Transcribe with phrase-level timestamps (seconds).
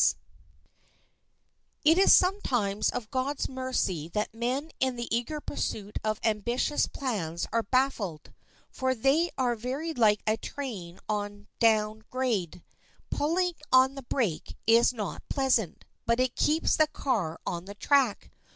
[1.85, 7.45] ]It is sometimes of God's mercy that men in the eager pursuit of ambitious plans
[7.53, 8.33] are baffled;
[8.71, 15.21] for they are very like a train on down grade—pulling on the brake is not
[15.29, 18.31] pleasant, but it keeps the car on the track.